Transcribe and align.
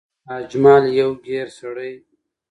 اجمل 0.37 0.83
يو 0.99 1.09
ګېر 1.25 1.47
سړی 1.59 1.93